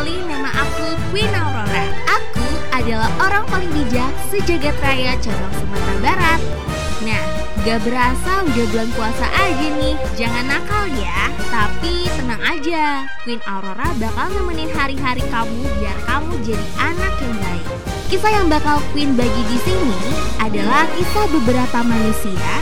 [0.00, 1.84] kenali nama aku Queen Aurora.
[2.08, 6.40] Aku adalah orang paling bijak sejagat raya cabang Sumatera Barat.
[7.04, 7.20] Nah,
[7.68, 10.00] gak berasa udah bulan puasa aja nih.
[10.16, 13.04] Jangan nakal ya, tapi tenang aja.
[13.28, 17.66] Queen Aurora bakal nemenin hari-hari kamu biar kamu jadi anak yang baik.
[18.08, 20.00] Kisah yang bakal Queen bagi di sini
[20.40, 22.52] adalah kisah beberapa manusia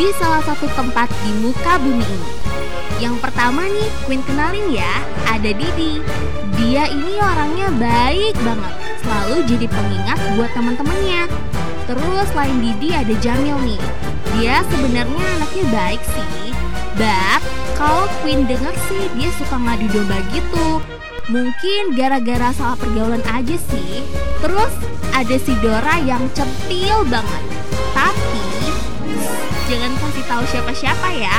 [0.00, 2.55] di salah satu tempat di muka bumi ini.
[2.96, 4.92] Yang pertama nih, Queen kenalin ya,
[5.28, 6.00] ada Didi.
[6.56, 8.74] Dia ini orangnya baik banget,
[9.04, 11.28] selalu jadi pengingat buat teman-temannya.
[11.86, 13.82] Terus selain Didi ada Jamil nih.
[14.34, 16.50] Dia sebenarnya anaknya baik sih.
[16.96, 17.44] But
[17.76, 20.80] kalau Queen denger sih dia suka ngadu domba gitu.
[21.28, 24.00] Mungkin gara-gara salah pergaulan aja sih.
[24.40, 24.72] Terus
[25.12, 27.42] ada si Dora yang centil banget.
[27.92, 28.44] Tapi
[29.68, 29.92] jangan
[30.26, 31.36] tahu siapa-siapa ya.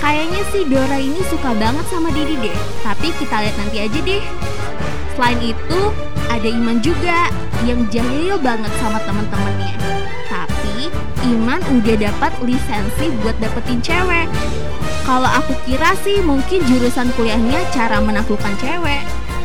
[0.00, 2.58] Kayaknya si Dora ini suka banget sama Didi deh.
[2.84, 4.22] Tapi kita lihat nanti aja deh.
[5.16, 5.80] Selain itu,
[6.28, 7.32] ada Iman juga
[7.64, 9.74] yang jahil banget sama temen-temennya.
[10.28, 10.92] Tapi
[11.24, 14.28] Iman udah dapat lisensi buat dapetin cewek.
[15.08, 19.02] Kalau aku kira sih mungkin jurusan kuliahnya cara menaklukkan cewek.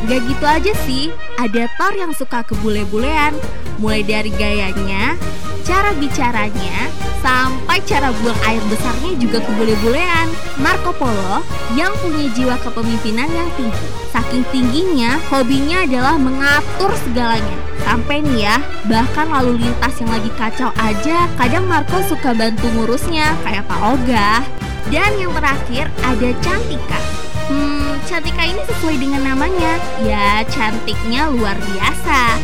[0.09, 3.37] Gak gitu aja sih, ada Thor yang suka kebule-bulean.
[3.77, 5.13] Mulai dari gayanya,
[5.61, 6.89] cara bicaranya,
[7.21, 10.27] sampai cara buang air besarnya juga kebule-bulean.
[10.59, 11.45] Marco Polo
[11.77, 13.87] yang punya jiwa kepemimpinan yang tinggi.
[14.11, 17.57] Saking tingginya, hobinya adalah mengatur segalanya.
[17.87, 18.57] Sampai nih ya,
[18.91, 24.43] bahkan lalu lintas yang lagi kacau aja, kadang Marco suka bantu ngurusnya, kayak Pak Oga.
[24.91, 26.99] Dan yang terakhir ada Cantika.
[27.47, 32.37] Hmm, Cantika ini sesuai dengan namanya, ya cantiknya luar biasa.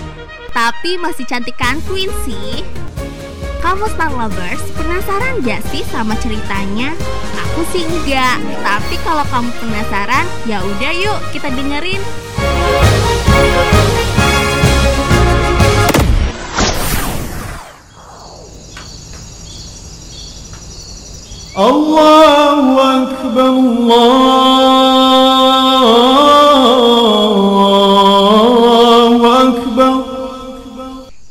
[0.56, 2.87] Tapi masih cantikan Queen sih
[3.68, 6.96] kamu Star Lovers, penasaran gak sih sama ceritanya?
[7.36, 12.00] Aku sih enggak, tapi kalau kamu penasaran, ya udah yuk kita dengerin.
[21.60, 23.52] Allahu Akbar,
[28.48, 29.92] Allahu Akbar.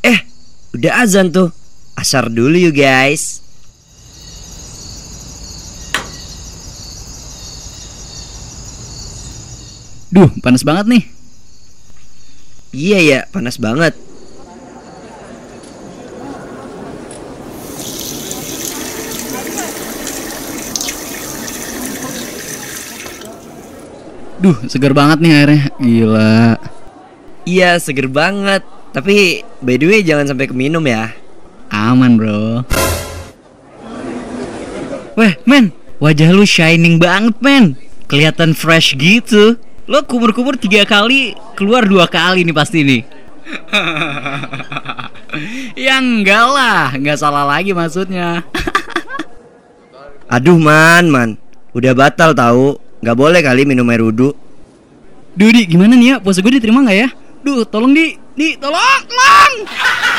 [0.05, 0.21] Eh,
[0.77, 1.49] udah azan tuh.
[1.97, 3.41] Asar dulu yuk guys.
[10.13, 11.03] Duh, panas banget nih.
[12.71, 13.97] Iya ya, panas banget.
[24.37, 25.61] Duh, segar banget nih airnya.
[25.81, 26.61] Gila.
[27.43, 28.61] Iya, seger banget.
[28.93, 31.26] Tapi by the way jangan sampai keminum ya.
[31.71, 32.63] Aman, Bro.
[35.17, 37.73] Weh, men, wajah lu shining banget, men.
[38.05, 39.57] Kelihatan fresh gitu.
[39.87, 43.01] Lo kumur-kumur tiga kali, keluar dua kali nih pasti nih.
[45.87, 48.43] ya enggak lah, enggak salah lagi maksudnya.
[50.35, 51.29] Aduh man, man.
[51.71, 52.75] Udah batal tahu.
[52.99, 54.35] Nggak boleh kali minum air wudhu.
[55.37, 56.15] Duh, Di, gimana nih ya?
[56.17, 57.09] Puasa gue diterima nggak ya?
[57.45, 59.53] Duh, tolong Di, Di, tolong, tolong.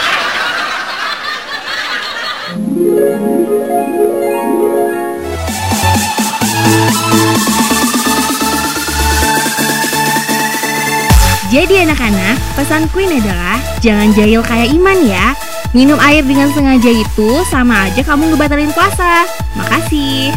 [11.49, 15.33] Jadi anak-anak, pesan Queen adalah jangan jahil kayak Iman ya.
[15.73, 19.25] Minum air dengan sengaja itu sama aja kamu ngebatalin puasa.
[19.57, 20.29] Makasih.